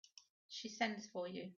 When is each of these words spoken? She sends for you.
She 0.49 0.67
sends 0.67 1.05
for 1.05 1.27
you. 1.27 1.49